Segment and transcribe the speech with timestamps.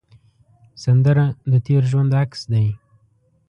[0.83, 2.67] سندره د تېر ژوند عکس دی